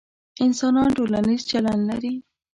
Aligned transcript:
انسانان 0.45 0.89
ټولنیز 0.97 1.41
چلند 1.51 1.81
لري، 1.89 2.13